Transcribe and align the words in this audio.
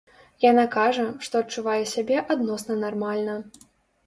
Яна 0.51 0.61
кажа, 0.75 1.05
што 1.27 1.41
адчувае 1.43 1.75
сябе 1.93 2.17
адносна 2.37 2.79
нармальна. 2.87 3.39